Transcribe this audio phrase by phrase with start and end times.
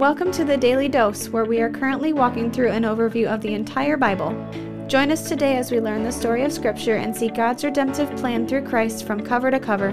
[0.00, 3.52] Welcome to the Daily Dose, where we are currently walking through an overview of the
[3.52, 4.30] entire Bible.
[4.86, 8.48] Join us today as we learn the story of Scripture and see God's redemptive plan
[8.48, 9.92] through Christ from cover to cover.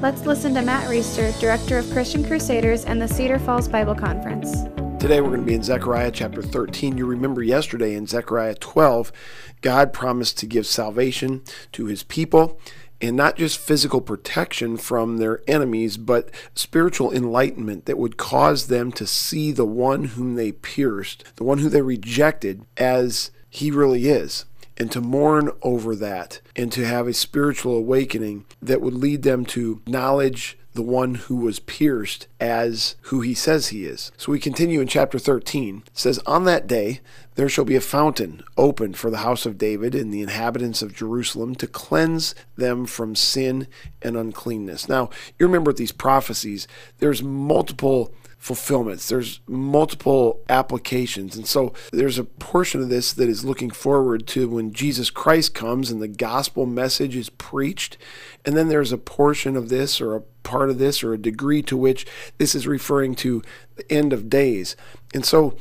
[0.00, 4.62] Let's listen to Matt Reisetter, Director of Christian Crusaders and the Cedar Falls Bible Conference.
[4.98, 6.96] Today we're going to be in Zechariah chapter 13.
[6.96, 9.12] You remember yesterday in Zechariah 12,
[9.60, 11.42] God promised to give salvation
[11.72, 12.58] to his people
[13.02, 18.92] and not just physical protection from their enemies, but spiritual enlightenment that would cause them
[18.92, 24.06] to see the one whom they pierced, the one who they rejected, as he really
[24.08, 24.44] is,
[24.78, 29.44] and to mourn over that, and to have a spiritual awakening that would lead them
[29.44, 34.10] to knowledge the one who was pierced as who he says he is.
[34.16, 35.84] So we continue in chapter 13.
[35.86, 37.00] It says, On that day
[37.34, 40.94] there shall be a fountain opened for the house of David and the inhabitants of
[40.94, 43.66] Jerusalem to cleanse them from sin
[44.00, 44.88] and uncleanness.
[44.88, 46.66] Now, you remember these prophecies,
[46.98, 48.12] there's multiple
[48.42, 49.08] fulfillments.
[49.08, 51.36] There's multiple applications.
[51.36, 55.54] And so there's a portion of this that is looking forward to when Jesus Christ
[55.54, 57.96] comes and the gospel message is preached.
[58.44, 61.62] And then there's a portion of this or a part of this or a degree
[61.62, 62.04] to which
[62.38, 63.44] this is referring to
[63.76, 64.74] the end of days.
[65.14, 65.56] And so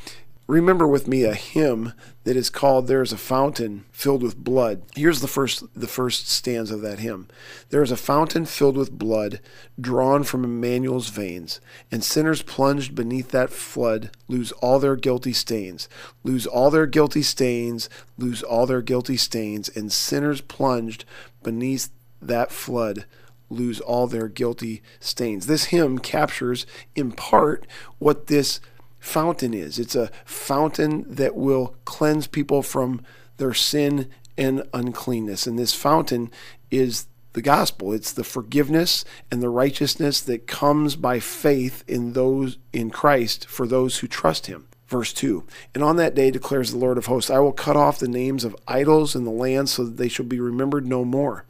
[0.48, 4.84] remember with me a hymn that is called there's a fountain filled with blood.
[4.96, 7.28] Here's the first the first stanza of that hymn.
[7.70, 9.40] There is a fountain filled with blood
[9.80, 15.88] drawn from emmanuel's veins and sinners plunged beneath that flood lose all their guilty stains
[16.24, 21.06] lose all their guilty stains lose all their guilty stains and sinners plunged
[21.44, 21.90] beneath
[22.22, 23.06] that flood
[23.52, 25.46] lose all their guilty stains.
[25.46, 27.68] This hymn captures in part
[28.00, 28.60] what this
[29.02, 29.78] fountain is.
[29.78, 33.02] It's a fountain that will cleanse people from
[33.38, 34.08] their sin
[34.38, 35.46] and uncleanness.
[35.46, 36.32] And this fountain
[36.70, 37.92] is the gospel.
[37.92, 43.68] It's the forgiveness and the righteousness that comes by faith in those in Christ for
[43.68, 44.68] those who trust him.
[44.88, 48.00] Verse 2 And on that day declares the Lord of hosts, I will cut off
[48.00, 51.46] the names of idols in the land so that they shall be remembered no more.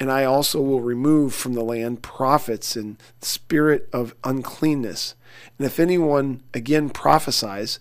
[0.00, 5.14] And I also will remove from the land prophets and spirit of uncleanness.
[5.58, 7.78] And if anyone again prophesies,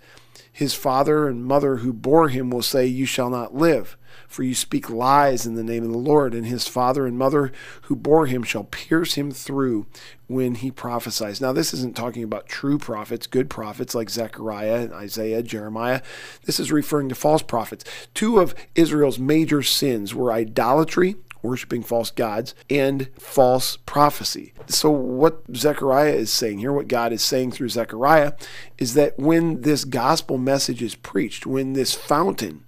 [0.52, 3.96] his father and mother who bore him will say, You shall not live,
[4.28, 6.34] for you speak lies in the name of the Lord.
[6.34, 7.53] And his father and mother
[7.84, 9.85] who bore him shall pierce him through
[10.28, 11.40] when he prophesies.
[11.40, 16.02] Now, this isn't talking about true prophets, good prophets like Zechariah, Isaiah, Jeremiah.
[16.44, 17.85] This is referring to false prophets.
[18.13, 24.54] Two of Israel's major sins were idolatry worshiping false gods, and false prophecy.
[24.68, 28.34] So, what Zechariah is saying here, what God is saying through Zechariah,
[28.78, 32.64] is that when this gospel message is preached, when this fountain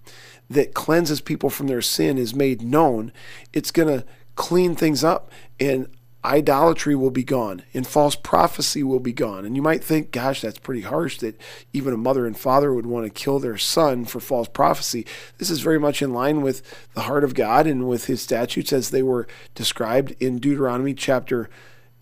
[0.50, 3.12] that cleanses people from their sin is made known,
[3.54, 4.06] it's going to
[4.36, 5.88] clean things up and
[6.24, 9.46] idolatry will be gone and false prophecy will be gone.
[9.46, 11.40] And you might think, gosh, that's pretty harsh that
[11.74, 15.06] even a mother and father would want to kill their son for false prophecy.
[15.38, 16.62] This is very much in line with
[16.94, 21.50] the heart of God and with his statutes as they were described in Deuteronomy chapter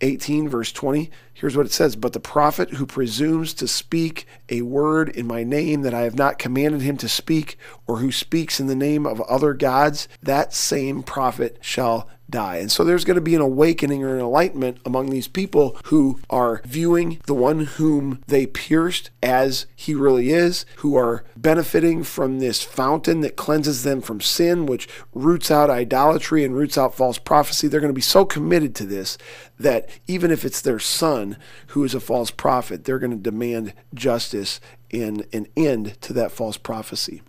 [0.00, 1.10] 18, verse 20.
[1.34, 5.44] Here's what it says But the prophet who presumes to speak a word in my
[5.44, 9.06] name that I have not commanded him to speak, or who speaks in the name
[9.06, 12.56] of other gods, that same prophet shall die.
[12.56, 16.20] And so there's going to be an awakening or an enlightenment among these people who
[16.30, 22.38] are viewing the one whom they pierced as he really is, who are benefiting from
[22.38, 27.18] this fountain that cleanses them from sin, which roots out idolatry and roots out false
[27.18, 27.68] prophecy.
[27.68, 29.18] They're going to be so committed to this
[29.58, 31.36] that even if it's their son
[31.68, 34.60] who is a false prophet, they're going to demand justice
[34.92, 37.22] and an end to that false prophecy.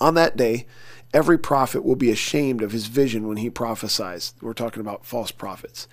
[0.00, 0.66] On that day,
[1.14, 4.34] every prophet will be ashamed of his vision when he prophesies.
[4.42, 5.88] We're talking about false prophets.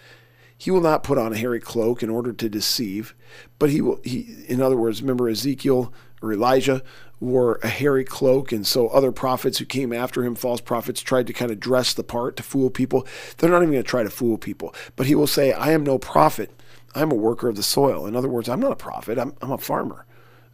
[0.57, 3.15] He will not put on a hairy cloak in order to deceive,
[3.59, 6.83] but he will, he, in other words, remember Ezekiel or Elijah
[7.19, 11.27] wore a hairy cloak, and so other prophets who came after him, false prophets, tried
[11.27, 13.07] to kind of dress the part to fool people.
[13.37, 15.83] They're not even going to try to fool people, but he will say, I am
[15.83, 16.51] no prophet.
[16.95, 18.05] I'm a worker of the soil.
[18.07, 20.05] In other words, I'm not a prophet, I'm, I'm a farmer.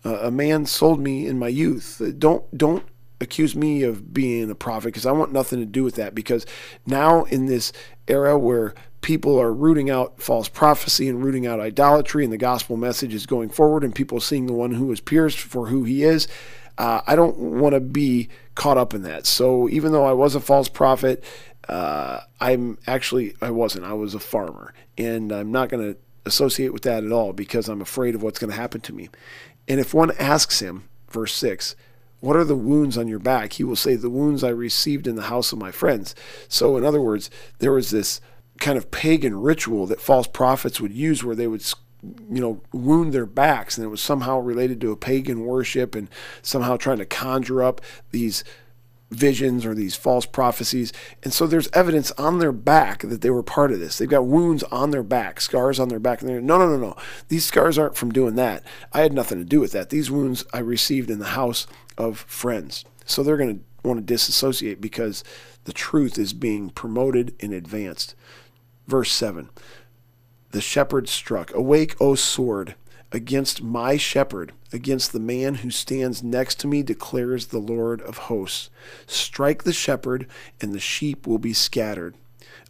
[0.06, 2.02] Uh, a man sold me in my youth.
[2.18, 2.84] Don't, don't
[3.20, 6.14] accuse me of being a prophet because I want nothing to do with that.
[6.14, 6.46] Because
[6.86, 7.72] now, in this
[8.08, 12.78] era where people are rooting out false prophecy and rooting out idolatry, and the gospel
[12.78, 16.04] message is going forward, and people seeing the one who was pierced for who he
[16.04, 16.28] is,
[16.78, 19.26] uh, I don't want to be caught up in that.
[19.26, 21.24] So, even though I was a false prophet,
[21.68, 23.86] uh, I'm actually, I wasn't.
[23.86, 24.74] I was a farmer.
[24.98, 28.40] And I'm not going to associate with that at all because I'm afraid of what's
[28.40, 29.10] going to happen to me.
[29.68, 31.76] And if one asks him, verse 6,
[32.20, 33.54] what are the wounds on your back?
[33.54, 36.16] He will say, The wounds I received in the house of my friends.
[36.48, 37.30] So, in other words,
[37.60, 38.22] there was this
[38.60, 41.64] kind of pagan ritual that false prophets would use where they would
[42.04, 46.10] you know, wound their backs, and it was somehow related to a pagan worship and
[46.42, 47.82] somehow trying to conjure up
[48.12, 48.44] these
[49.10, 50.92] visions or these false prophecies.
[51.24, 53.98] And so there's evidence on their back that they were part of this.
[53.98, 56.22] They've got wounds on their back, scars on their back.
[56.22, 56.96] And they're, no, no, no, no.
[57.30, 58.64] These scars aren't from doing that.
[58.92, 59.90] I had nothing to do with that.
[59.90, 61.68] These wounds I received in the house
[61.98, 62.86] of friends.
[63.06, 65.24] So they're going to want to disassociate because
[65.66, 68.16] the truth is being promoted and advanced.
[68.88, 69.50] Verse 7
[70.52, 72.76] The shepherd struck, Awake, O sword,
[73.12, 78.18] against my shepherd, against the man who stands next to me, declares the Lord of
[78.18, 78.70] hosts.
[79.06, 80.28] Strike the shepherd,
[80.62, 82.16] and the sheep will be scattered.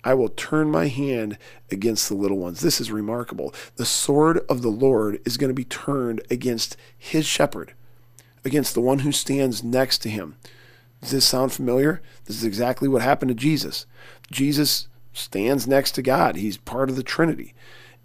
[0.03, 1.37] I will turn my hand
[1.71, 2.61] against the little ones.
[2.61, 3.53] This is remarkable.
[3.75, 7.73] The sword of the Lord is going to be turned against his shepherd,
[8.45, 10.35] against the one who stands next to him.
[11.01, 12.01] Does this sound familiar?
[12.25, 13.85] This is exactly what happened to Jesus.
[14.31, 17.53] Jesus stands next to God, he's part of the Trinity,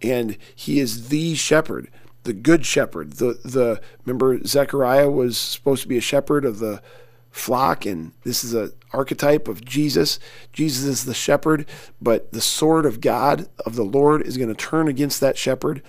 [0.00, 1.88] and he is the shepherd
[2.25, 3.14] the good shepherd.
[3.14, 6.82] The the remember Zechariah was supposed to be a shepherd of the
[7.31, 10.19] flock, and this is an archetype of Jesus.
[10.52, 11.67] Jesus is the shepherd,
[12.00, 15.82] but the sword of God of the Lord is going to turn against that shepherd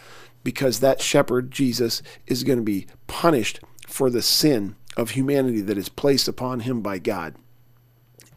[0.44, 5.78] because that shepherd, Jesus, is going to be punished for the sin of humanity that
[5.78, 7.36] is placed upon him by God.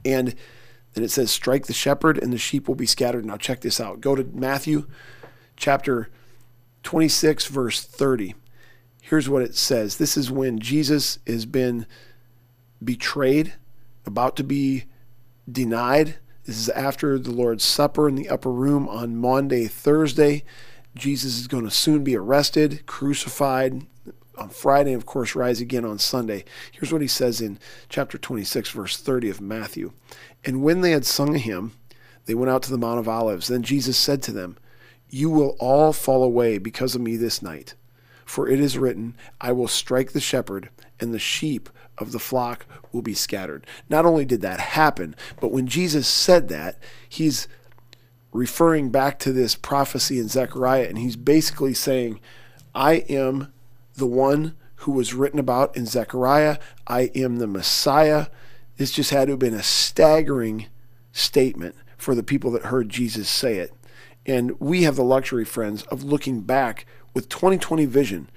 [0.04, 0.34] And
[0.94, 3.26] then it says, Strike the shepherd, and the sheep will be scattered.
[3.26, 4.00] Now, check this out.
[4.00, 4.86] Go to Matthew
[5.56, 6.08] chapter
[6.84, 8.34] 26, verse 30.
[9.02, 11.86] Here's what it says This is when Jesus has been
[12.82, 13.54] betrayed,
[14.04, 14.84] about to be
[15.50, 16.16] denied.
[16.44, 20.44] This is after the Lord's Supper in the upper room on Maundy, Thursday.
[20.96, 23.86] Jesus is going to soon be arrested, crucified
[24.36, 26.44] on Friday, and of course, rise again on Sunday.
[26.72, 27.58] Here's what he says in
[27.88, 29.92] chapter 26, verse 30 of Matthew.
[30.44, 31.72] And when they had sung a hymn,
[32.26, 33.48] they went out to the Mount of Olives.
[33.48, 34.56] Then Jesus said to them,
[35.08, 37.74] you will all fall away because of me this night.
[38.24, 42.66] For it is written, I will strike the shepherd, and the sheep of the flock
[42.92, 43.66] will be scattered.
[43.88, 46.78] Not only did that happen, but when Jesus said that,
[47.08, 47.46] he's
[48.36, 52.20] referring back to this prophecy in Zechariah, and he's basically saying,
[52.74, 53.52] I am
[53.94, 56.58] the one who was written about in Zechariah.
[56.86, 58.26] I am the Messiah.
[58.76, 60.66] This just had to have been a staggering
[61.12, 63.72] statement for the people that heard Jesus say it.
[64.26, 68.28] And we have the luxury, friends, of looking back with 2020 vision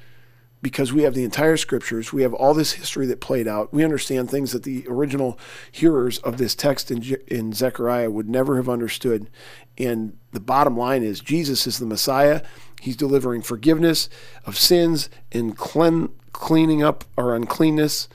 [0.61, 2.11] because we have the entire scriptures.
[2.11, 3.73] We have all this history that played out.
[3.73, 5.39] We understand things that the original
[5.71, 9.29] hearers of this text in, in Zechariah would never have understood.
[9.77, 12.41] And the bottom line is Jesus is the Messiah.
[12.81, 14.09] He's delivering forgiveness
[14.45, 18.09] of sins and clean, cleaning up our uncleanness.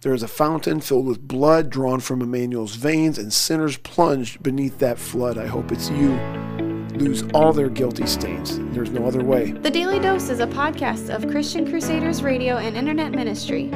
[0.00, 4.78] There is a fountain filled with blood drawn from Emmanuel's veins, and sinners plunged beneath
[4.78, 5.38] that flood.
[5.38, 8.58] I hope it's you lose all their guilty stains.
[8.74, 9.52] There's no other way.
[9.52, 13.70] The Daily Dose is a podcast of Christian Crusaders Radio and Internet Ministry.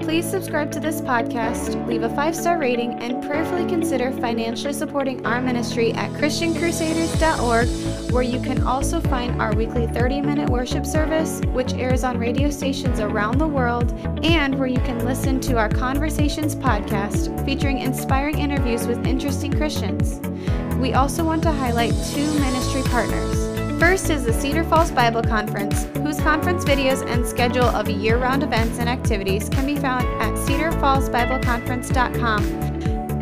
[0.00, 5.24] Please subscribe to this podcast, leave a five star rating, and prayerfully consider financially supporting
[5.24, 11.40] our ministry at ChristianCrusaders.org, where you can also find our weekly 30 minute worship service,
[11.52, 13.92] which airs on radio stations around the world,
[14.24, 20.20] and where you can listen to our Conversations podcast featuring inspiring interviews with interesting Christians.
[20.82, 23.38] We also want to highlight two ministry partners.
[23.78, 28.42] First is the Cedar Falls Bible Conference, whose conference videos and schedule of year round
[28.42, 32.44] events and activities can be found at cedarfallsbibleconference.com.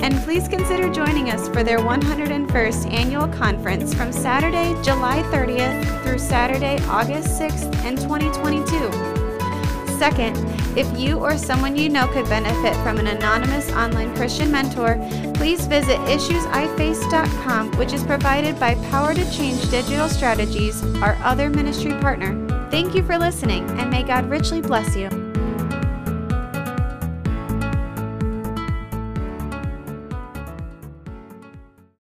[0.02, 6.18] And please consider joining us for their 101st annual conference from Saturday, July 30th through
[6.18, 9.10] Saturday, August 6th in 2022.
[10.00, 10.35] Second,
[10.78, 14.95] if you or someone you know could benefit from an anonymous online Christian mentor,
[15.35, 21.92] please visit issuesiface.com, which is provided by Power to Change Digital Strategies, our other ministry
[22.00, 22.35] partner.
[22.71, 25.19] Thank you for listening, and may God richly bless you.